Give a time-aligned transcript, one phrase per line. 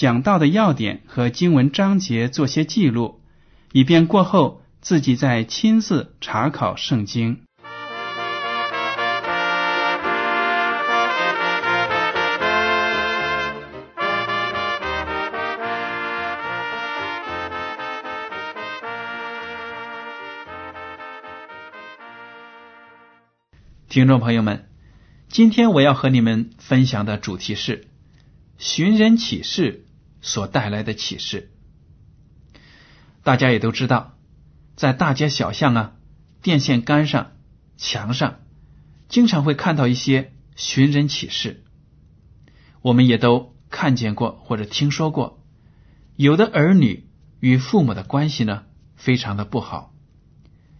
[0.00, 3.20] 讲到的要点和经文章节做些记录，
[3.72, 7.42] 以便过后自己再亲自查考圣经。
[23.90, 24.66] 听众朋友们，
[25.28, 27.86] 今天我要和你们分享的主题是
[28.56, 29.84] 寻人启事
[30.20, 31.50] 所带来的启示。
[33.22, 34.18] 大家也都知道，
[34.76, 35.92] 在大街小巷啊、
[36.42, 37.32] 电线杆上、
[37.76, 38.40] 墙上，
[39.08, 41.64] 经常会看到一些寻人启事。
[42.82, 45.42] 我们也都看见过或者听说过，
[46.16, 47.08] 有的儿女
[47.40, 48.64] 与父母的关系呢，
[48.96, 49.94] 非常的不好，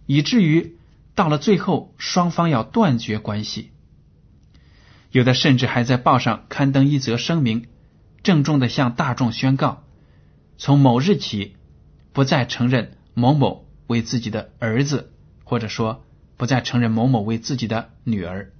[0.05, 0.77] 以至于。
[1.13, 3.71] 到了最后，双方要断绝关系，
[5.11, 7.67] 有的甚至还在报上刊登一则声明，
[8.23, 9.83] 郑重的向大众宣告：
[10.57, 11.55] 从某日起，
[12.13, 15.11] 不再承认某某为自己的儿子，
[15.43, 16.05] 或者说
[16.37, 18.53] 不再承认某某为自己的女儿。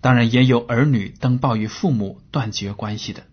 [0.00, 3.24] 当然，也有儿女登报与父母断绝关系的。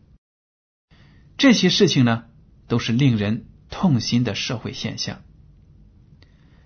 [1.37, 2.23] 这些事情呢，
[2.67, 5.21] 都是令人痛心的社会现象。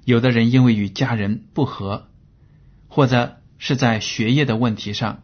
[0.04, 2.10] 有的人因为与家人不和，
[2.88, 5.24] 或者是在学业的问题上，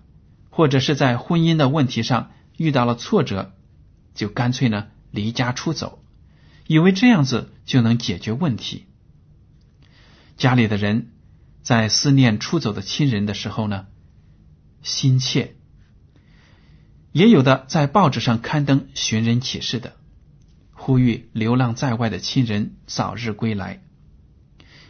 [0.49, 2.31] 或者是在婚姻的问题上
[2.61, 3.53] 遇到了挫折，
[4.13, 6.03] 就干脆呢离家出走，
[6.67, 8.85] 以为这样子就能解决问题。
[10.37, 11.11] 家里的人
[11.63, 13.87] 在思念出走的亲人的时候呢，
[14.83, 15.55] 心切；
[17.11, 19.95] 也有的在报纸上刊登寻人启事的，
[20.71, 23.81] 呼吁流浪在外的亲人早日归来。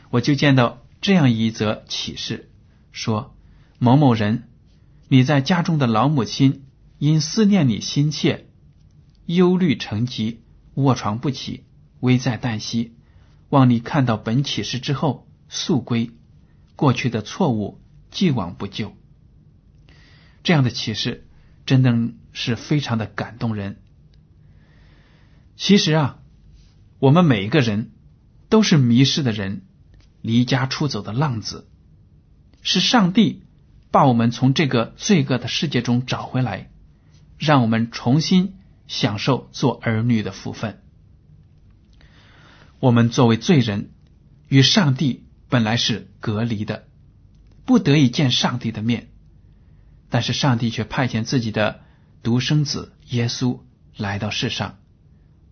[0.10, 2.50] 我就见到这样一则启示，
[2.92, 3.34] 说
[3.80, 4.50] 某某人，
[5.08, 6.66] 你在家中的老母亲
[7.02, 8.46] 因思念你心切，
[9.26, 10.44] 忧虑成疾，
[10.76, 11.66] 卧床不起，
[12.00, 12.96] 危在旦夕，
[13.50, 16.12] 望你看到本启示之后速归，
[16.76, 17.82] 过去的错误
[18.12, 18.96] 既往不咎。
[20.44, 21.28] 这样的启示
[21.66, 21.92] 真的
[22.34, 23.82] 是非常的感动人。
[25.56, 26.20] 其实啊，
[27.00, 27.94] 我们每一个人
[28.48, 29.64] 都是迷失的人。
[30.22, 31.68] 离家出走的浪子，
[32.62, 33.42] 是上帝
[33.90, 36.71] 把我们从这个罪恶的世界中找回来，
[37.42, 40.80] 让我们重新享受做儿女的福分。
[42.80, 43.90] 我们作为罪人，
[44.48, 46.86] 与上帝本来是隔离的，
[47.66, 49.10] 不得以见上帝的面，
[50.10, 51.82] 但是上帝却派遣自己的
[52.22, 53.62] 独生子耶稣
[53.98, 54.78] 来到世上，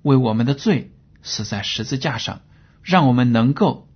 [0.04, 0.92] 为我们的罪
[1.24, 2.44] 死在十字架上，
[2.84, 3.90] 让我们能够。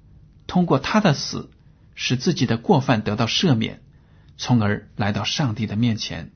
[0.47, 1.51] 通过他的死，
[1.93, 3.83] 使自己的过犯得到赦免，
[4.35, 6.31] 从而来到上帝的面前。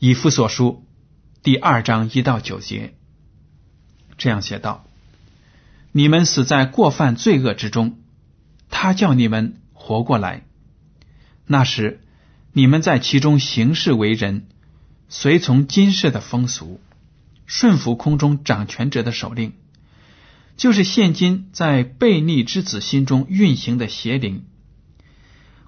[0.00, 0.84] 以弗所书
[1.42, 2.94] 第二章一到九节
[4.16, 4.86] 这样写道
[5.90, 7.98] ：“你们死在过犯罪恶之中，
[8.70, 10.44] 他叫你们活过来。
[11.46, 12.00] 那时
[12.52, 14.46] 你们在其中行事为人，
[15.08, 16.80] 随从今世的风俗，
[17.46, 19.54] 顺服空中掌权者的首令。”
[20.56, 24.44] 就是现今在悖逆之子心中运行的邪灵，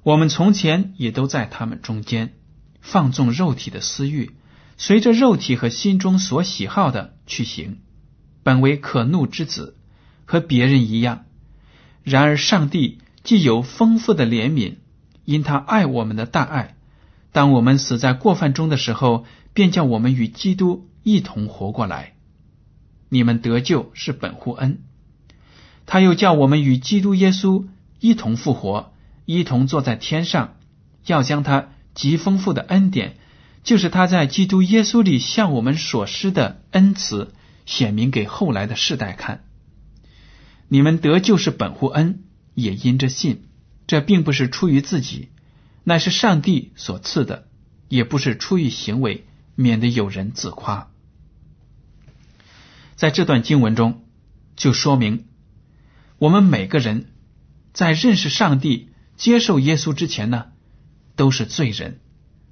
[0.05, 2.33] 我们从前也都在他们中间
[2.81, 4.33] 放纵肉体的私欲，
[4.77, 7.79] 随着肉体和心中所喜好的去行，
[8.43, 9.77] 本为可怒之子，
[10.25, 11.25] 和别人一样。
[12.03, 14.77] 然而上帝既有丰富的怜悯，
[15.25, 16.77] 因他爱我们的大爱，
[17.33, 22.15] 当我们死在过犯中的时候，便叫我们与基督一同活过来。
[23.11, 24.79] 你们得救是本乎恩，
[25.85, 27.67] 他又叫我们与基督耶稣
[27.99, 28.95] 一同复活，
[29.27, 30.57] 一同坐在天上，
[31.07, 31.69] 要将他
[32.01, 33.19] 极丰富的恩典
[33.63, 37.35] 就是他在基督耶稣里向我们所施的恩慈，
[37.67, 39.45] 显明给后来的世代看。
[40.69, 42.23] 你们得救是本乎恩，
[42.55, 43.43] 也因着信。
[43.87, 45.29] 这并不是出于自己，
[45.85, 47.43] 乃是上帝所赐的；
[47.91, 50.89] 也不是出于行为，免得有人自夸。
[52.97, 54.07] 在这段经文中，
[54.57, 55.27] 就说明
[56.17, 57.13] 我们每个人
[57.75, 58.89] 在认识上帝、
[59.19, 60.47] 接受耶稣之前呢，
[61.21, 62.01] 都是罪人，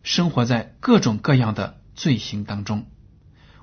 [0.03, 2.85] 生活在各种各样的罪行当中。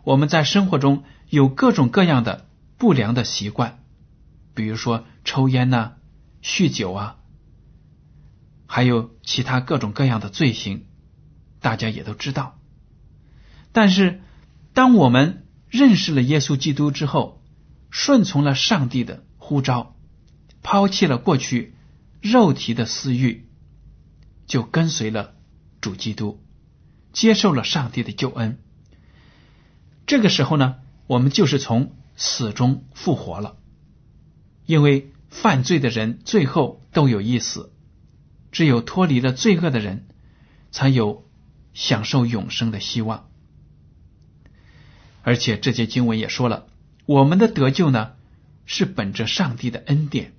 [0.03, 2.47] 我们在生活中有各种各样的
[2.79, 3.83] 不良的习惯，
[4.55, 5.93] 比如说抽烟呐、
[6.41, 7.17] 酗酒啊。
[8.65, 10.85] 还有其他各种各样的罪行，
[11.61, 12.59] 大家也都知道。
[13.71, 14.21] 但是，
[14.73, 17.43] 当我们认识了耶稣基督之后，
[17.91, 19.95] 顺从了上帝的呼召，
[20.63, 21.75] 抛弃了过去
[22.21, 23.44] 肉体的私欲，
[24.47, 25.33] 就跟随了
[25.81, 26.41] 主基督，
[27.13, 28.59] 接受了上帝的救恩。
[30.05, 30.75] 这个时候呢，
[31.07, 33.57] 我们就是从死中复活了，
[34.65, 37.71] 因为犯罪的人最后都有一死。
[38.51, 40.07] 只有脱离了罪恶的人，
[40.71, 41.27] 才有
[41.73, 43.29] 享受永生的希望。
[45.23, 46.67] 而且这节经文也说了，
[47.05, 48.13] 我们的得救呢，
[48.65, 50.33] 是本着上帝的恩典，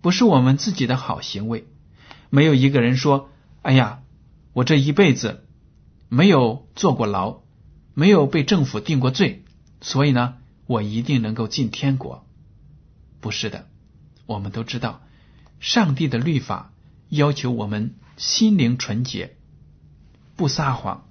[0.00, 1.66] 不是我们自己的好行为。
[2.30, 3.28] 没有一个人说
[3.60, 4.02] ：“哎呀，
[4.54, 5.46] 我这一辈子
[6.08, 7.42] 没有坐过牢，
[7.92, 9.44] 没有被政府定过罪，
[9.82, 10.36] 所以呢，
[10.66, 12.26] 我一定能够进天国。”
[13.20, 13.66] 不是的，
[14.24, 15.02] 我们都知道，
[15.60, 16.72] 上帝的律法。
[17.12, 19.36] 要求我们心灵纯洁，
[20.36, 21.08] 不撒谎，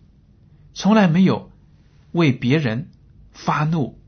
[0.74, 1.52] 从来没有
[2.14, 2.90] 为别人
[3.34, 4.00] 发怒，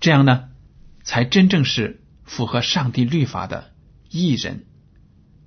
[0.00, 0.50] 这样呢，
[1.02, 3.72] 才真正是符合上帝律法的
[4.10, 4.66] 艺人。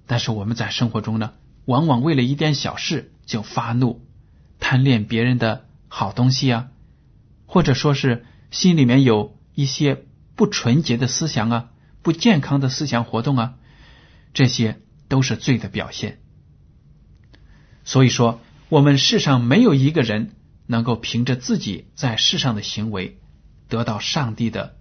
[0.06, 1.34] 但是我们在生活中呢，
[1.66, 4.02] 往往为了一点小事就发怒，
[4.60, 6.70] 贪恋别人的好东西啊，
[7.46, 10.04] 或者说是心里面有一些
[10.36, 11.70] 不纯洁的思想啊，
[12.02, 13.56] 不健康的思想活动啊。
[14.34, 14.80] 这些
[15.10, 16.18] 都是罪的表现，
[17.84, 20.32] 所以说，我们世上没有一个人
[20.66, 23.20] 能够凭着自己在世上的行为
[23.70, 24.76] 得到上帝的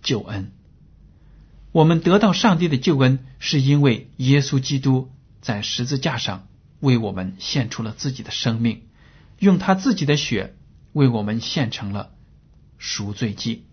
[0.00, 0.52] 救恩。
[1.74, 5.10] 我们得到上帝的救恩，是因为耶稣基督
[5.40, 6.46] 在十字架上
[6.78, 8.82] 为我们献出了自己的生命，
[9.40, 10.54] 用他自己的血
[10.92, 12.12] 为我们献成了
[12.78, 13.64] 赎罪祭。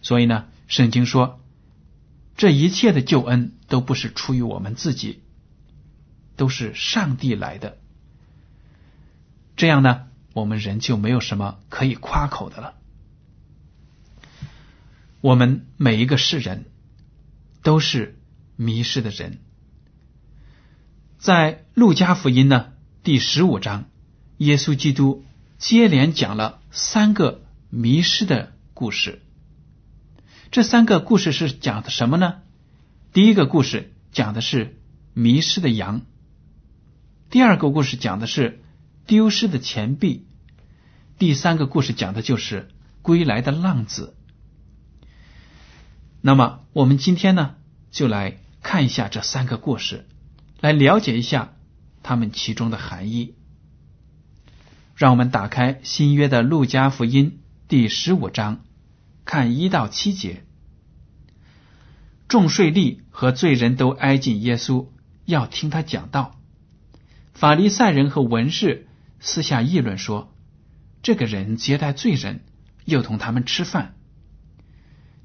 [0.00, 1.36] 所以呢，圣经说。
[2.36, 5.20] 这一切的救恩都不是出于我们自己，
[6.36, 7.76] 都是上帝来的。
[9.56, 12.74] 这样呢，我们人就没有什么可以夸口的了。
[15.20, 16.69] 我们每一个世人
[17.62, 18.18] 都是
[18.56, 19.38] 迷失的人。
[21.18, 22.72] 在路加福音呢
[23.02, 23.88] 第十五章，
[24.38, 25.24] 耶稣基督
[25.58, 29.20] 接连讲了三个迷失的故事。
[30.50, 32.36] 这三个故事是讲的什么呢？
[33.12, 34.78] 第一个故事讲的是
[35.14, 36.02] 迷失的羊，
[37.28, 38.62] 第二个故事讲的是
[39.06, 40.26] 丢失的钱币，
[41.18, 42.68] 第三个故事讲的就是
[43.02, 44.16] 归来的浪子。
[46.22, 47.54] 那么，我们今天呢，
[47.90, 50.06] 就来看一下这三个故事，
[50.60, 51.54] 来了解一下
[52.02, 53.34] 他们其中的含义。
[54.94, 58.60] 让我们打开新约的路加福音第十五章。
[59.24, 60.44] 看一到七节，
[62.26, 64.88] 众税吏和罪人都挨近耶稣，
[65.24, 66.40] 要听他讲道。
[67.32, 68.88] 法利赛人和文士
[69.20, 70.34] 私下议论说
[71.02, 72.40] ：“这个人接待罪人，
[72.84, 73.94] 又同他们吃饭。”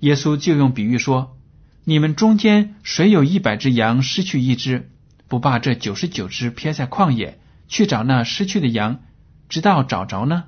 [0.05, 1.35] 耶稣就用比喻说
[1.83, 4.91] ：“你们中间谁有一百只羊，失去一只，
[5.27, 9.00] 不把这九十九只撇在旷野，去找那失去的羊，
[9.50, 10.43] 直到找着呢？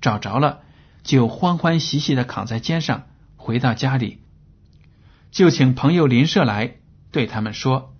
[0.00, 0.62] 找着了。”
[1.04, 3.06] 就欢欢喜喜的扛在肩上，
[3.36, 4.18] 回到家里，
[5.30, 6.74] 就请朋友邻舍来，
[7.12, 7.94] 对他们说：“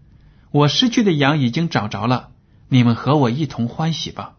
[0.50, 2.32] 我失去的羊已经找着了，
[2.68, 4.34] 你们和我一同欢喜吧。”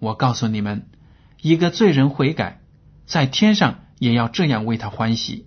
[0.00, 0.88] 我告诉你们，
[1.42, 2.62] 一个罪人悔改，
[3.06, 5.46] 在天上也要这样为他欢喜，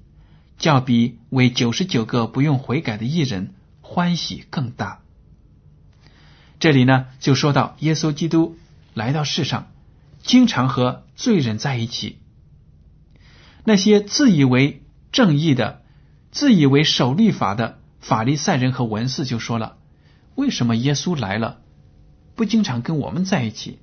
[0.61, 5.01] 较比为九十九个不用悔改的艺人欢喜更大。
[6.59, 8.55] 这里呢，就说到耶稣基督
[8.93, 9.71] 来到世上，
[10.21, 12.19] 经常和罪人在一起。
[13.63, 15.81] 那些自以为正义的、
[16.29, 19.77] 自以为守律法的法利赛人和文士就说了
[20.35, 21.61] ：“为什么耶稣来了，
[22.35, 23.79] 不经常跟我们在一起，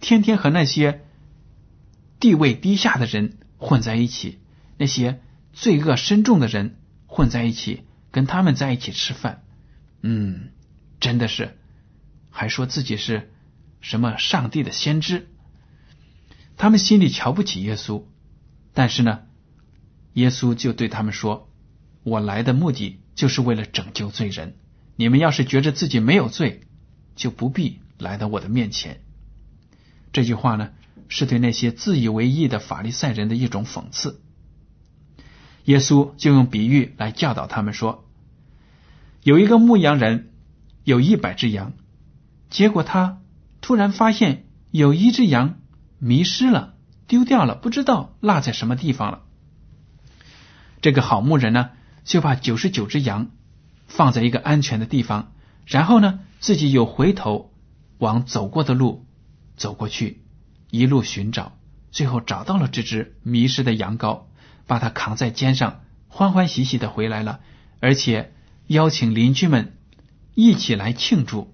[0.00, 1.02] 天天和那些
[2.20, 4.38] 地位低下的人混在一起，
[4.78, 5.20] 那些
[5.52, 6.76] 罪恶深重的人
[7.06, 9.42] 混在一起，跟他们在一起吃饭？
[10.02, 10.50] 嗯，
[11.00, 11.58] 真的是，
[12.30, 13.30] 还说自己是
[13.80, 15.28] 什么上帝的先知，
[16.56, 18.04] 他们心里瞧不起耶稣。
[18.72, 19.22] 但是呢，
[20.14, 21.50] 耶稣就对他们说
[22.04, 24.56] ：“我来的目的就是为了拯救罪人。
[24.96, 26.62] 你们要是觉着自己没有罪，
[27.16, 29.00] 就不必来到我的面前。”
[30.12, 30.70] 这句话呢，
[31.08, 34.20] 是对那些自以为义的法利赛人的一种讽刺。
[35.64, 38.04] 耶稣就用比喻来教导他们说
[39.22, 40.32] ：“有一个牧羊人
[40.84, 41.72] 有一百只羊，
[42.48, 43.20] 结果他
[43.60, 45.60] 突然发现有一只羊
[45.98, 46.74] 迷失了。”
[47.10, 49.22] 丢掉了，不知道落在什么地方了。
[50.80, 51.70] 这个好牧人呢，
[52.04, 53.32] 就把九十九只羊
[53.88, 55.32] 放在一个安全的地方，
[55.66, 57.52] 然后呢，自己又回头
[57.98, 59.06] 往走过的路
[59.56, 60.22] 走过去，
[60.70, 61.58] 一路寻找，
[61.90, 64.26] 最后找到了这只迷失的羊羔，
[64.70, 67.40] 把他扛在肩上，欢欢喜喜的回来了，
[67.80, 68.32] 而且
[68.68, 69.76] 邀请邻居们
[70.36, 71.52] 一起来庆祝。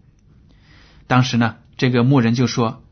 [1.07, 2.85] 当时呢，这个牧人就说：“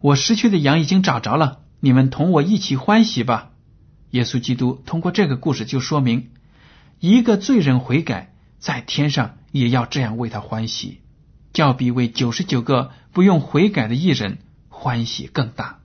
[0.00, 3.50] 我失去的羊已经找着了。”你们同我一起欢喜吧！
[4.12, 6.30] 耶稣基督通过这个故事就说明，
[6.98, 11.02] 一个罪人悔改，在天上也要这样为他欢喜，
[11.56, 14.38] 要比为九十九个不用悔改的艺人
[14.70, 15.80] 欢喜更大。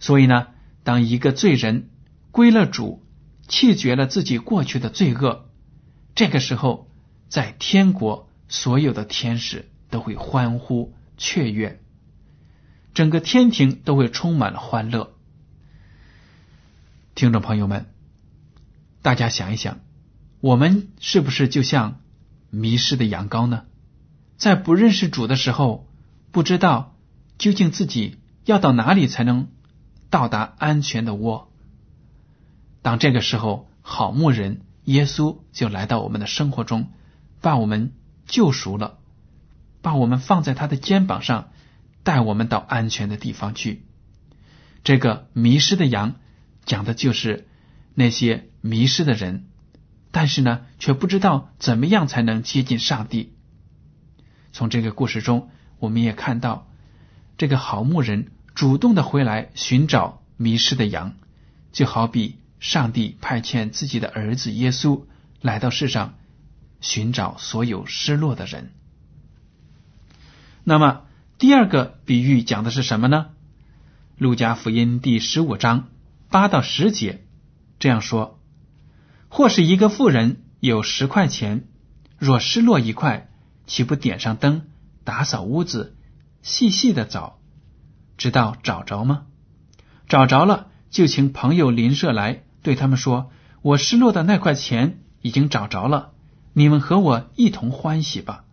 [0.00, 0.48] 所以呢，
[0.82, 1.90] 当一个罪人
[2.36, 3.02] 归了主，
[3.48, 5.48] 弃绝了自己过去的罪恶，
[6.14, 6.90] 这个时候，
[7.30, 11.80] 在天国所有的天使都会欢呼雀跃。
[12.92, 15.14] 整个天庭都会充满了欢乐。
[17.14, 17.86] 听众朋友们，
[19.00, 19.80] 大家想一想，
[20.40, 22.02] 我们是不是就像
[22.50, 23.64] 迷失的羊羔呢？
[24.36, 25.88] 在不认识主的时候，
[26.32, 26.98] 不知道
[27.38, 29.48] 究竟自己要到哪里才能
[30.10, 31.50] 到达安全的窝。
[32.86, 36.92] 当这个时候，好牧人耶稣就来到我们的生活中，
[37.40, 37.92] 把我们
[38.26, 39.00] 救赎了，
[39.82, 41.48] 把我们放在他的肩膀上。
[42.04, 43.84] 带我们到安全的地方去。
[44.84, 46.14] 这个迷失的羊
[46.64, 47.48] 讲的就是
[47.96, 49.46] 那些迷失的人，
[50.12, 53.34] 但是呢，却不知道怎么样才能接近上帝。
[54.52, 55.50] 从这个故事中，
[55.80, 56.68] 我们也看到
[57.36, 61.16] 这个好牧人主动的回来寻找迷失的羊，
[61.72, 65.04] 就好比上帝派遣自己的儿子耶稣
[65.40, 66.14] 来到世上
[66.80, 68.72] 寻找所有失落的人。
[70.64, 71.02] 那么。
[71.38, 73.26] 第二个比喻讲的是什么呢？
[74.16, 75.90] 路加福音第十五章
[76.30, 77.26] 八到十节
[77.78, 78.40] 这样说：
[79.28, 81.68] 或是一个妇人有十块钱，
[82.16, 83.28] 若失落一块，
[83.66, 84.62] 岂不点上灯，
[85.04, 85.94] 打扫屋子，
[86.40, 87.38] 细细的找，
[88.16, 89.26] 直到找着吗？
[90.08, 93.30] 找着了，就请朋友邻舍来，对他们说
[93.62, 96.10] ：“我失落的那块钱已经找着了，
[96.52, 98.44] 你们和我一同欢喜吧。”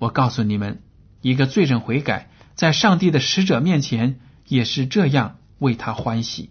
[0.00, 0.82] 我告诉你们。
[1.20, 6.50] 一个罪人悔改，在上帝的使者面前也是这样为他欢喜。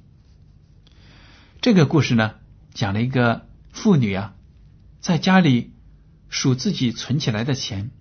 [1.62, 2.36] 这个故事呢，
[2.74, 4.34] 讲了一个妇女啊，
[5.00, 5.74] 在家里
[6.30, 7.92] 数自己存起来的钱，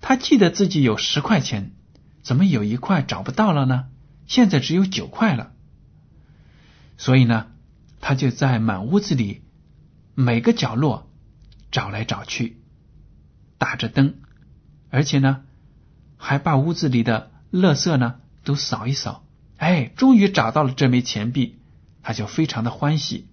[0.00, 1.72] 她记得自己有十块钱，
[2.22, 3.86] 怎么有一块找不到了呢？
[4.26, 5.52] 现在只有九块了。
[6.96, 7.46] 所以呢，
[8.00, 9.42] 他就在满屋子里
[10.14, 11.10] 每个角落
[11.70, 12.60] 找来找去，
[13.58, 14.14] 打着灯，
[14.90, 15.44] 而且呢。
[16.20, 19.24] 还把屋子里的垃圾呢都扫一扫，
[19.56, 21.60] 哎，终于找到了这枚钱币，
[22.02, 23.28] 他就非常的欢喜，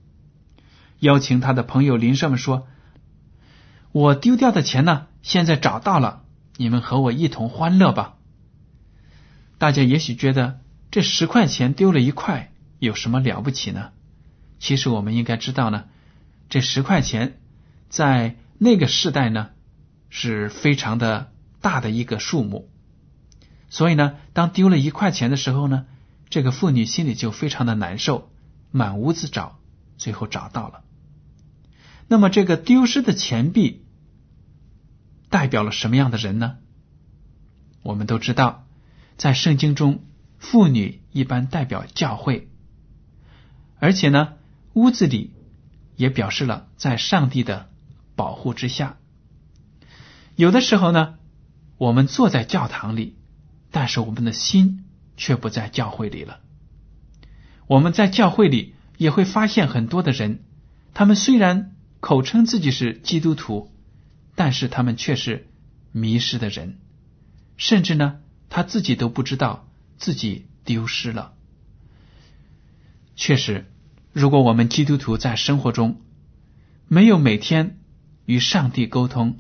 [1.00, 2.68] 邀请他的朋友邻舍们说
[3.92, 6.26] ：“我丢掉的钱呢，现在找到了，
[6.58, 8.18] 你们和我一同欢乐吧。”
[9.58, 10.60] 大家也许觉得
[10.92, 13.94] 这十块钱丢了一块有什么了不起呢？
[14.60, 15.86] 其实我们应该知道呢，
[16.50, 17.40] 这十块钱
[17.90, 19.50] 在那个时代呢
[20.10, 21.32] 是非常的
[21.62, 22.70] 大的一个数目。
[23.70, 25.86] 所以呢，当丢了一块钱的时候呢，
[26.30, 28.30] 这个妇女心里就非常的难受，
[28.72, 29.60] 满屋子找，
[29.98, 30.84] 最后找到了。
[32.08, 33.84] 那么，这个丢失的钱币
[35.30, 36.58] 代表了什么样的人呢？
[37.82, 38.66] 我们都知道，
[39.18, 40.04] 在圣经中，
[40.38, 42.50] 妇女一般代表教会，
[43.80, 44.34] 而且呢，
[44.76, 45.34] 屋子里
[45.96, 47.70] 也表示了在上帝的
[48.16, 48.98] 保护之下。
[50.36, 51.16] 有的时候呢，
[51.78, 53.18] 我们坐在教堂里。
[53.72, 54.86] 但是我们的心
[55.18, 56.40] 却不在教会里了。
[57.68, 60.46] 我们在教会里也会发现很多的人，
[60.94, 63.70] 他们虽然口称自己是基督徒，
[64.34, 65.50] 但是他们却是
[65.92, 66.80] 迷失的人，
[67.58, 69.68] 甚至呢，他自己都不知道
[69.98, 71.34] 自己丢失了。
[73.18, 73.70] 确实，
[74.16, 76.00] 如果我们基督徒在生活中
[76.88, 77.82] 没有每天
[78.26, 79.40] 与上帝沟通，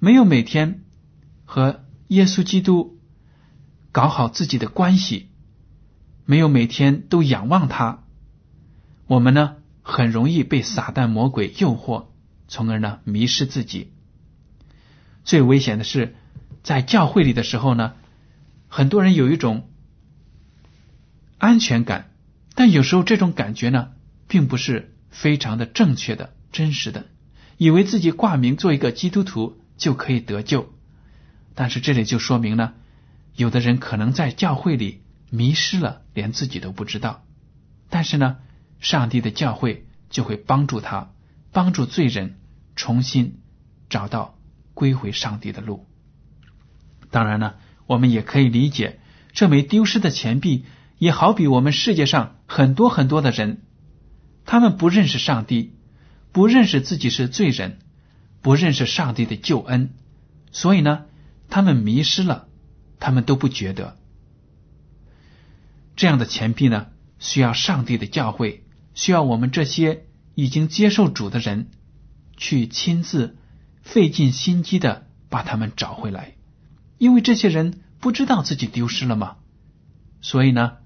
[0.00, 0.82] 没有每天
[1.44, 2.98] 和耶稣基督。
[3.92, 5.30] 搞好自己的关系，
[6.24, 8.04] 没有每天都仰望他，
[9.06, 12.06] 我们呢很容易被撒旦魔鬼诱惑，
[12.48, 13.92] 从而呢迷失自己。
[15.22, 16.16] 最危险的是，
[16.64, 17.94] 在教会里的时候呢，
[18.66, 19.68] 很多人有一种
[21.38, 22.10] 安全感，
[22.56, 23.90] 但有时候这种感觉呢，
[24.30, 27.06] 并不是非常的正确的、真实的，
[27.58, 30.72] 以为自己挂名做一个基督徒就可以得救。
[31.56, 32.74] 但是这里就说明了，
[33.34, 37.24] 有的人可能在教会里迷失了，连自己都不知道。
[37.88, 38.36] 但是呢，
[38.78, 41.10] 上帝的教会就会帮助他，
[41.50, 42.38] 帮助罪人
[42.76, 43.40] 重新
[43.88, 44.38] 找到
[44.74, 45.88] 归回上帝的路。
[47.10, 47.54] 当然呢，
[47.86, 49.00] 我们也可以理解，
[49.32, 50.66] 这枚丢失的钱币
[50.98, 53.62] 也好比我们世界上很多很多的人，
[54.44, 55.74] 他们不认识上帝，
[56.32, 57.78] 不认识自己是罪人，
[58.42, 59.90] 不认识上帝的救恩，
[60.52, 61.06] 所以呢。
[61.52, 62.46] 他们迷失了，
[63.00, 63.96] 他们都不觉得
[65.96, 66.86] 这样的钱币呢，
[67.18, 68.60] 需要上帝的教诲，
[68.94, 70.04] 需要我们这些
[70.36, 71.72] 已经接受主的人
[72.36, 73.36] 去亲自
[73.82, 76.36] 费尽心机的把他们找回来，
[76.98, 79.38] 因为这些人不知道自己丢失了吗？
[80.20, 80.76] 所以呢，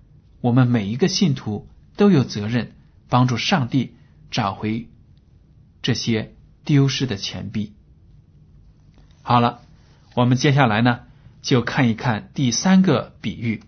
[0.41, 2.73] 我们每一个信徒都有责任
[3.09, 3.95] 帮助上帝
[4.31, 4.89] 找回
[5.83, 6.35] 这些
[6.65, 7.75] 丢失的钱币。
[9.23, 9.61] 好了。
[10.17, 11.01] 我们接下来呢，
[11.43, 13.65] 就看一看第三个比喻。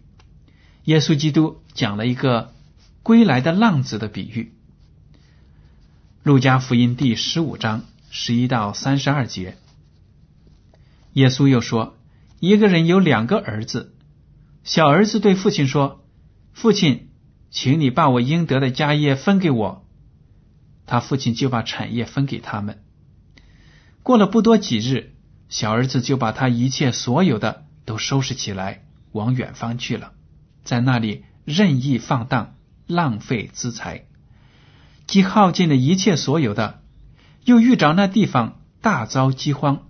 [0.85, 2.55] 耶稣基督讲了一个
[3.03, 4.53] 归来的浪子的比喻。
[6.23, 9.57] 路加福音第十五章十一到三十二节，
[11.15, 11.99] 耶稣又说
[12.39, 13.93] ：“一个人有两个儿子，
[14.63, 16.05] 小儿子对父亲说
[16.55, 17.09] ：‘父亲，
[17.51, 19.87] 请你把我应得的家业分给我。’
[20.87, 22.83] 他父亲就把产业分给他们。
[24.03, 25.13] 过了不多几日。”
[25.49, 30.13] 小儿子就把他一切所有的都收拾起来，往远方去了，
[30.65, 32.57] 在那里任意放荡，
[32.89, 34.07] 浪费资财，
[35.07, 36.83] 既耗尽了一切所有的，
[37.45, 39.87] 又遇着那地方大遭饥荒，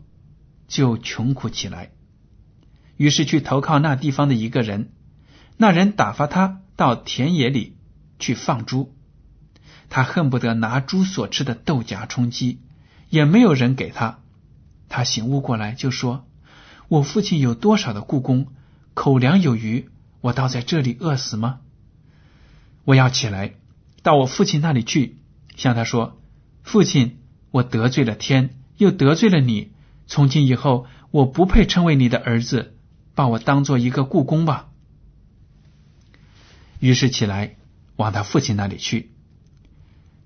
[0.69, 1.91] 就穷苦起来。
[2.99, 4.93] 于是去投靠那地方的一个人，
[5.57, 7.77] 那人打发他到田野里
[8.19, 8.95] 去放猪，
[9.89, 12.61] 他恨不得拿猪所吃的豆荚充饥，
[13.09, 14.19] 也没有人给他。
[14.89, 16.27] 他醒悟过来，就说
[16.89, 18.49] ：“我父亲有多少的故宫，
[18.95, 19.89] 口粮有余，
[20.21, 21.61] 我倒在这里饿死吗？
[22.85, 23.55] 我要起来，
[24.03, 25.17] 到我父亲那里去，
[25.57, 26.21] 向他说
[26.63, 27.19] ：‘父亲，
[27.51, 29.73] 我得罪了天，又得罪了你。
[30.07, 32.77] 从今以后，我不配称为你的儿子，
[33.15, 34.69] 把我当做一个故宫吧。’
[36.81, 37.57] 于是起来，
[37.97, 39.11] 往他父亲那里去。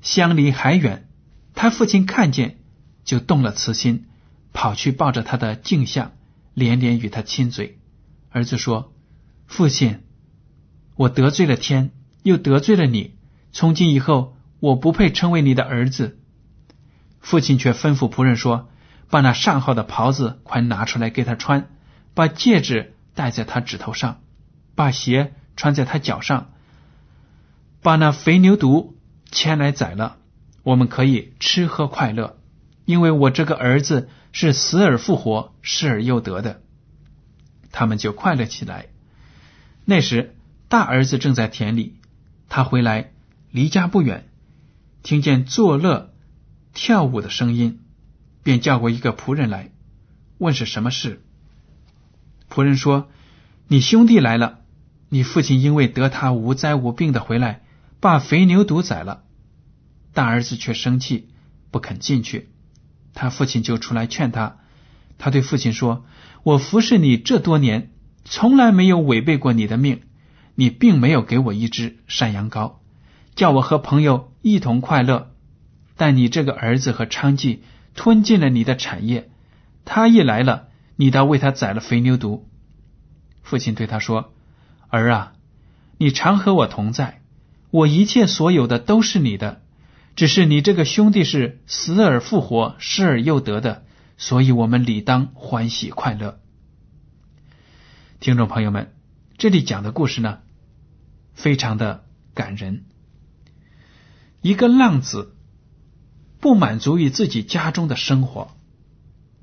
[0.00, 1.08] 相离还远，
[1.54, 2.58] 他父亲看见，
[3.04, 4.06] 就动了慈心。”
[4.52, 6.10] 跑去抱着他的镜像，
[6.54, 7.78] 连连与他亲嘴。
[8.30, 8.92] 儿子说
[9.46, 10.00] ：“父亲，
[10.96, 11.92] 我得罪了天，
[12.24, 13.14] 又得罪了你。
[13.52, 16.18] 从今以后，我不配称为你的儿子。”
[17.22, 18.68] 父亲却吩咐仆人说
[19.08, 21.70] ：“把那上好的袍子快拿出来给他穿，
[22.14, 24.20] 把戒指戴在他指头上，
[24.74, 26.50] 把鞋穿在他脚上，
[27.82, 28.94] 把那肥牛犊
[29.30, 30.16] 牵来宰了，
[30.62, 32.38] 我们可以吃喝快乐，
[32.86, 36.62] 因为我这个儿子。”是死而复活，失而又得的，
[37.72, 38.86] 他们就快乐起来。
[39.84, 40.36] 那时，
[40.68, 41.96] 大儿子正在田里，
[42.48, 43.10] 他回来
[43.50, 44.28] 离家不远，
[45.02, 46.12] 听见作乐
[46.74, 47.80] 跳舞的声音，
[48.44, 49.72] 便叫过一个仆人来，
[50.38, 51.20] 问是什么事。
[52.48, 53.08] 仆人说
[53.66, 54.59] ：“你兄弟来了，
[55.10, 57.62] 你父亲因为得他无灾无病的回来，
[58.00, 59.24] 把肥牛犊宰了。”
[60.14, 61.28] 大儿子却生气，
[61.70, 62.48] 不肯进去。
[63.12, 64.56] 他父亲就出来劝他，
[65.18, 66.04] 他对父亲说
[66.42, 67.90] ：“我服侍你这多年，
[68.24, 70.02] 从来没有违背过你的命，
[70.54, 72.74] 你并没有给我一只山羊羔，
[73.34, 75.32] 叫我和朋友一同快乐。
[75.96, 77.58] 但你这个儿子和娼妓
[77.94, 79.30] 吞进了你的产业，
[79.84, 82.42] 他一来了，你倒为他宰了肥牛犊。”
[83.42, 84.32] 父亲对他说
[84.90, 85.32] ：“儿啊，
[85.96, 87.22] 你常和我同在，
[87.70, 89.62] 我一切所有的都是你的。”
[90.16, 93.84] 只是你这个兄弟是死而复活、失而又得的，
[94.18, 96.40] 所以我们理当欢喜快乐。
[98.18, 98.92] 听众朋友们，
[99.38, 100.40] 这里讲的故事呢，
[101.32, 102.84] 非常的感人。
[104.42, 105.36] 一个浪子
[106.40, 108.50] 不满足于自己家中的生活，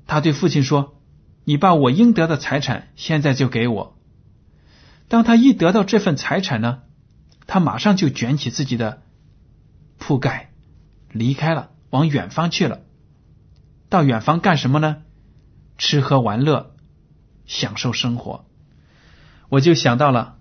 [0.06, 1.00] 他对父亲说
[1.42, 3.97] ：“你把我应得的财产现在就给我。”
[5.08, 6.82] 当他一得到这份财产呢，
[7.46, 9.02] 他马上就卷起自己的
[9.98, 10.52] 铺盖。
[11.10, 12.82] 离开了，往远方去了。
[13.88, 15.04] 到远方干什么呢？
[15.78, 16.74] 吃喝玩乐，
[17.46, 18.46] 享受生活。
[19.48, 20.36] 我就想到了，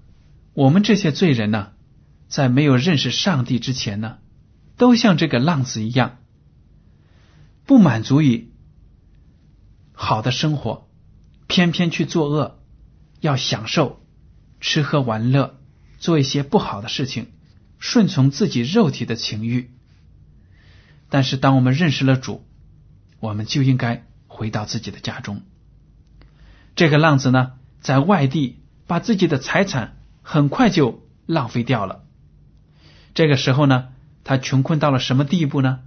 [0.54, 1.72] 我们这些罪人呢，
[2.28, 4.18] 在没有认识上帝之前呢，
[4.76, 6.18] 都像这个浪子一样，
[7.66, 8.52] 不满足于
[9.94, 10.90] 好的生活，
[11.48, 12.60] 偏偏去作恶，
[13.22, 14.02] 要享受
[14.60, 15.60] 吃喝玩乐，
[16.00, 17.28] 做一些不好的事情，
[17.80, 19.72] 顺从自己肉体的情欲。
[21.10, 22.46] 但是，当我们认识了主，
[23.20, 25.42] 我们就应该回到自己的家中。
[26.76, 32.04] 这个浪子呢，在外地把自己的财产很快就浪费掉了。
[33.14, 33.90] 这个时候呢，
[34.24, 35.80] 他穷困到了什么地步呢？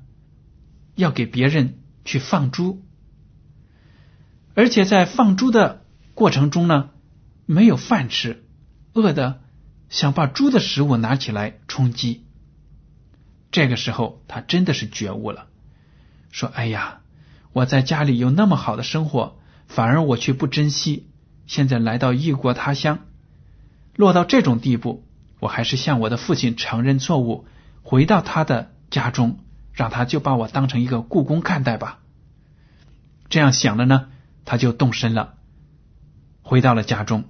[0.96, 2.82] 要给别人去放猪，
[4.54, 6.90] 而且在放猪的过程中呢，
[7.46, 8.44] 没有饭吃，
[9.00, 9.40] 饿的
[9.88, 12.26] 想把猪的食物拿起来充饥。
[13.50, 15.46] 这个时候，他真的是觉悟了，
[16.30, 17.00] 说：“哎呀，
[17.52, 21.08] 我在家里有那么好的生活，反而我却不珍惜。
[21.46, 23.00] 现在来到异国他乡，
[23.96, 25.04] 落到这种地步，
[25.40, 27.46] 我还是向我的父亲承认错误，
[27.82, 29.40] 回到他的家中，
[29.72, 31.98] 让他就把我当成一个故宫看待吧。”
[33.28, 34.10] 这样想了呢，
[34.44, 35.34] 他就动身了，
[36.42, 37.24] 回到了家中。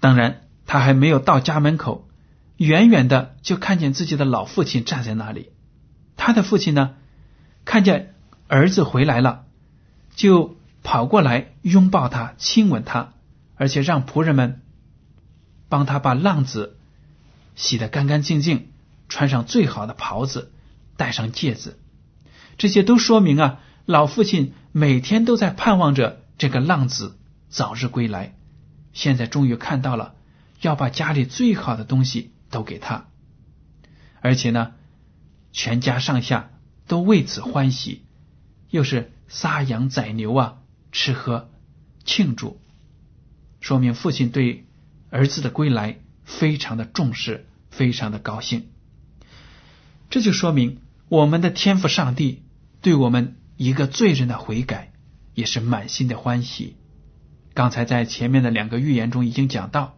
[0.00, 2.08] 当然，他还没有到家门口。
[2.56, 5.50] 远远的就看见自己的老父亲站在那里，
[6.16, 6.96] 他的父亲呢，
[7.64, 8.16] 看见
[8.48, 9.44] 儿子回来了，
[10.16, 13.12] 就跑过来拥抱他、亲吻他，
[13.54, 14.60] 而且让仆人们
[15.68, 16.78] 帮他把浪子
[17.54, 18.72] 洗得干干净净，
[19.08, 20.50] 穿上最好的袍子，
[20.96, 21.78] 戴上戒指。
[22.56, 27.16] 这些都说明啊，老父亲每天都在盼望着这个浪子
[27.48, 28.34] 早日归来。
[28.98, 30.14] 现在终于看到了，
[30.60, 32.32] 要把家里最好的东西。
[32.50, 33.08] 都给他，
[34.22, 34.72] 而且呢，
[35.52, 36.48] 全家上下
[36.86, 38.06] 都为此欢喜，
[38.70, 40.56] 又是杀羊宰牛啊，
[40.90, 41.50] 吃喝
[42.06, 42.58] 庆祝，
[43.60, 44.66] 说明父亲对
[45.10, 48.70] 儿子的归来非常的重视，非常的高兴。
[50.08, 50.80] 这就说明
[51.10, 52.44] 我们的天赋上帝
[52.80, 54.90] 对我们一个罪人的悔改
[55.34, 56.78] 也是满心的欢喜。
[57.58, 59.96] 刚才在前面的两个预言中已经讲到，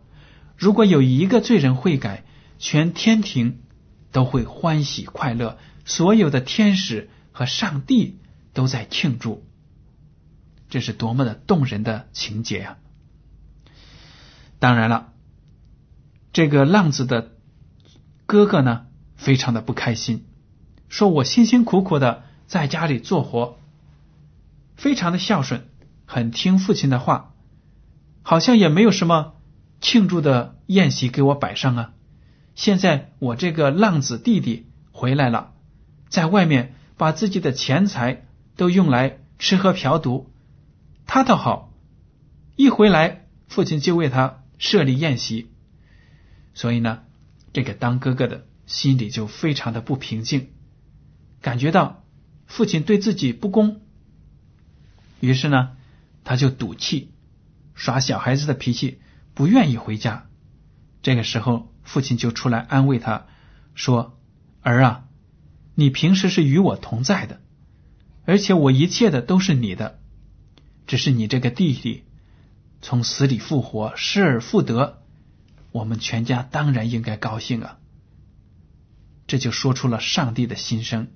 [0.57, 2.25] 如果有一个罪人悔改，
[2.59, 3.61] 全天庭
[4.13, 8.19] 都会欢喜快乐，所有的天使和上帝
[8.55, 9.45] 都在庆祝，
[10.71, 12.79] 这是多么的动人的情节呀！
[14.59, 15.13] 当然了，
[16.33, 17.33] 这个浪子的
[18.25, 20.25] 哥哥呢，非常的不开心，
[20.89, 23.59] 说我辛辛苦苦的在家里做活，
[24.77, 25.69] 非常的孝顺，
[26.07, 27.35] 很听父亲的话，
[28.23, 29.35] 好像也没有什么
[29.81, 31.95] 庆祝的宴席给我摆上啊。
[32.55, 35.53] 现在我这个浪子弟弟回来了，
[36.09, 40.31] 在外面把自己的钱财都用来吃喝嫖赌，
[41.07, 41.73] 他倒好，
[42.57, 45.51] 一回来父亲就为他设立宴席，
[46.53, 47.01] 所以呢，
[47.55, 50.51] 这个当哥哥的心里就非常的不平静，
[51.41, 52.05] 感觉到
[52.47, 53.81] 父亲对自己不公，
[55.21, 55.77] 于是呢，
[56.25, 57.13] 他就赌气，
[57.81, 59.01] 耍小孩子的脾气，
[59.33, 60.29] 不愿意回家。
[61.01, 61.69] 这个时候。
[61.83, 63.27] 父亲就出来安慰他
[63.75, 64.17] 说
[64.63, 65.09] ：“儿啊，
[65.75, 67.41] 你平时是与我同在的，
[68.25, 69.99] 而且我一切的都是你的。
[70.87, 72.05] 只是你这个弟弟
[72.81, 75.03] 从死里复活，失而复得，
[75.73, 77.79] 我们全家当然应该高兴啊。”
[79.27, 81.09] 这就说出了上帝的心声。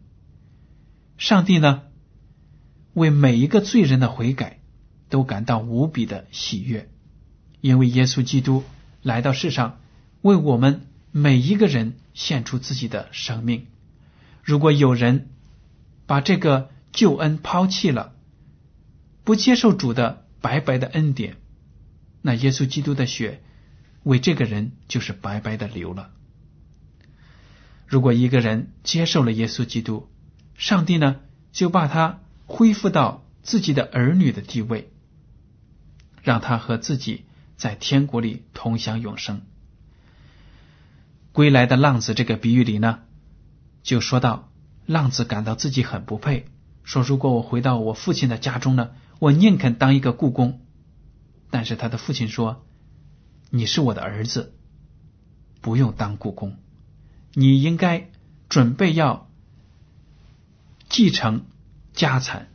[1.18, 1.82] 上帝呢，
[2.94, 4.60] 为每一个罪人的悔改
[5.14, 6.90] 都感到无比的喜悦，
[7.60, 8.64] 因为耶稣基督
[9.00, 9.78] 来到世上。
[10.22, 13.66] 为我们每一个人献出自己的生命。
[14.42, 15.28] 如果有人
[16.06, 18.16] 把这个救恩抛弃了，
[19.22, 21.36] 不接受主的白白的恩典，
[22.20, 23.40] 那耶稣基督的血
[24.02, 26.10] 为这个人就是白白的流了。
[27.86, 30.08] 如果一个人接受了耶稣基督，
[30.56, 31.20] 上帝呢
[31.52, 34.90] 就把他恢复到自己的儿女的地位，
[36.24, 39.42] 让他和自己在天国里同享永生。
[41.30, 43.00] 归来的浪子这个比喻里呢，
[43.82, 44.50] 就说到
[44.86, 46.46] 浪子感到自己很不配，
[46.82, 50.60] 说如果我回到我父亲的家中呢，我宁肯当一个故宫。
[51.50, 52.64] 但是他的父亲说
[53.50, 54.54] ：“你是我的儿子，
[55.60, 56.56] 不用当故宫，
[57.34, 58.10] 你应该
[58.48, 59.28] 准备要
[60.88, 61.46] 继承
[61.92, 62.48] 家产，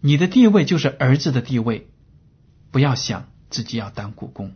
[0.00, 1.89] 你的地位就是儿子的地位，
[2.70, 4.52] 不要想自己要当故宫。”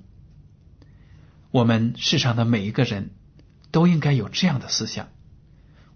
[1.51, 3.11] 我们世上的每一个人。
[3.75, 5.09] 都应该有这样的思想。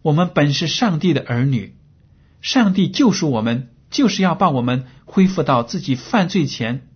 [0.02, 1.76] 我们本是上帝的儿女，
[2.40, 6.88] 上帝救赎我们，就是要把我们恢复到自己犯罪前、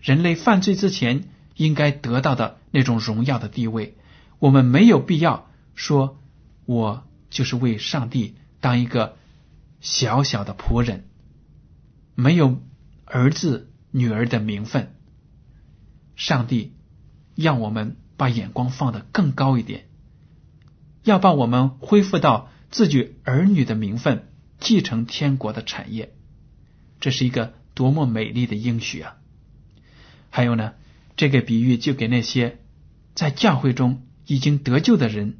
[0.00, 3.98] 人类犯罪之前应该得到的那种荣耀的地位。
[4.38, 6.18] 我们没有必要说，
[6.64, 9.18] 我就是为上帝当一个
[9.82, 11.04] 小小的仆人，
[12.14, 12.62] 没有
[13.04, 14.92] 儿子女儿的名分。
[16.16, 16.72] 上帝
[17.36, 19.86] 让我们把眼光放得更高一点，
[21.04, 24.26] 要把我们恢复到自己儿女的名分，
[24.58, 26.12] 继承天国的产业。
[26.98, 29.16] 这是一个多么美丽的应许啊！
[30.28, 30.72] 还有呢，
[31.16, 32.58] 这个比喻就给那些
[33.14, 35.38] 在教会中已经得救的人，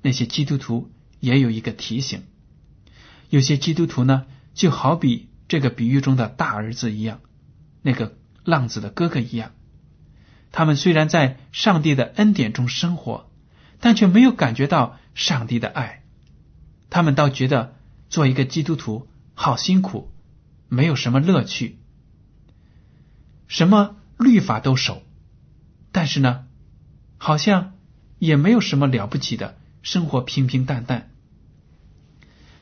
[0.00, 2.22] 那些基督徒也有一个提醒。
[3.28, 7.20] 有些基督徒呢，就好比这个比喻中的大儿子一样，
[7.82, 9.52] 那个浪子的哥哥一样。
[10.52, 13.30] 他们虽然在上帝的恩典中生活，
[13.80, 16.04] 但却没有感觉到上帝的爱。
[16.88, 17.76] 他们倒觉得
[18.08, 20.10] 做一个基督徒好辛苦，
[20.68, 21.78] 没有什么乐趣，
[23.48, 23.96] 什么。
[24.22, 25.02] 律法都守，
[25.92, 26.44] 但是呢，
[27.16, 27.72] 好像
[28.18, 31.10] 也没有什么了不起的生活，平平淡淡。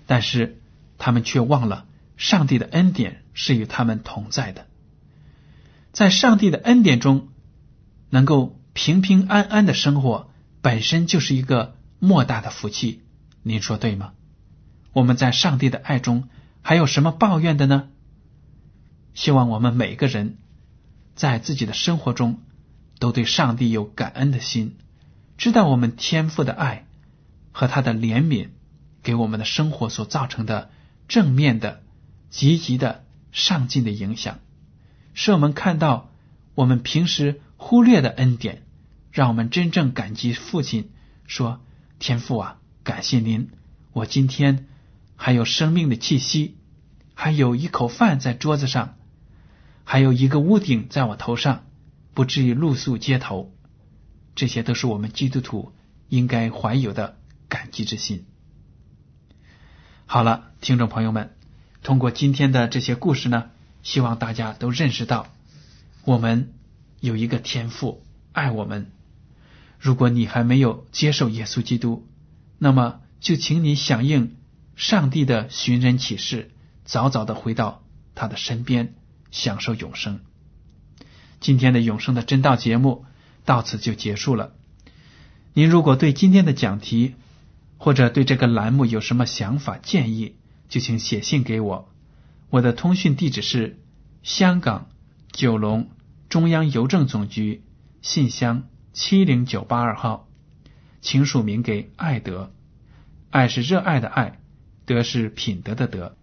[0.07, 0.61] 但是
[0.99, 4.68] 他们却忘了上帝的恩典是与他们同在的，
[5.93, 7.29] 在上帝的恩典中，
[8.11, 13.03] 能够平平安安的生活，本身就是一个莫大的福气。
[13.43, 14.13] 您说对吗？
[14.93, 16.29] 我们在上帝的爱中
[16.63, 17.89] 还有什么抱怨的呢？
[19.15, 20.39] 希望我们每个人。
[21.15, 22.39] 在自己的生活中，
[23.01, 24.77] 都对上帝有感恩的心，
[25.37, 26.87] 知道我们天赋的爱
[27.51, 28.51] 和他的怜悯
[29.03, 30.71] 给我们的生活所造成的
[31.09, 31.83] 正面的、
[32.31, 34.39] 积极的、上进的影响，
[35.21, 36.13] 使我们看到
[36.55, 38.63] 我们平时忽略的恩典，
[39.11, 40.93] 让我们真正感激父亲。
[41.27, 41.61] 说
[41.99, 43.51] ：“天父啊，感谢您，
[43.93, 44.69] 我今天
[45.17, 46.57] 还有生命的气息，
[47.15, 48.95] 还有一口饭在桌子上。”
[49.83, 51.65] 还有一个屋顶在我头上，
[52.15, 53.53] 不至于露宿街头，
[54.37, 55.73] 这些都是我们基督徒
[56.09, 57.17] 应该怀有的
[57.49, 58.25] 感激之心。
[60.07, 61.35] 好了，听众朋友们，
[61.83, 63.51] 通过今天的这些故事呢，
[63.83, 65.29] 希望大家都认识到，
[66.05, 66.53] 我们
[67.01, 68.91] 有一个天赋爱我们。
[69.79, 72.07] 如果你还没有接受耶稣基督，
[72.59, 74.37] 那么就请你响应
[74.77, 76.51] 上帝的寻人启事，
[76.85, 77.83] 早早的回到
[78.15, 78.95] 他的身边。
[79.31, 80.21] 享受永生。
[81.39, 83.05] 今天的永生的真道节目
[83.45, 84.55] 到此就结束了。
[85.53, 87.15] 您如果对今天的讲题
[87.77, 90.37] 或者对这个栏目有什么想法建议，
[90.71, 91.93] 就请写信给我。
[92.51, 93.79] 我的通讯地址是
[94.23, 94.89] 香港
[95.33, 95.91] 九龙
[96.29, 97.63] 中央邮政总局
[98.01, 100.29] 信箱七零九八二号，
[101.01, 102.53] 请署名给爱德。
[103.31, 104.41] 爱是热爱的爱，
[104.87, 106.17] 德是品德的德。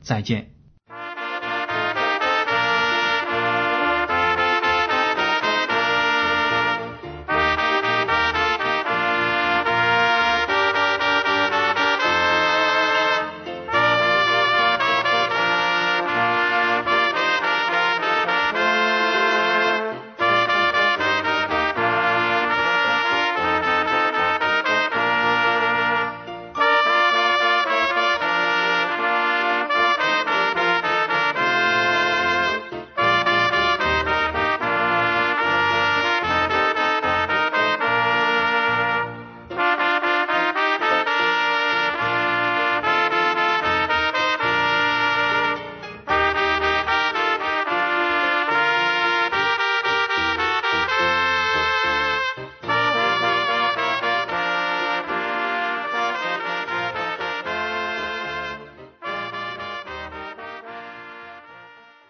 [0.00, 0.55] 再见。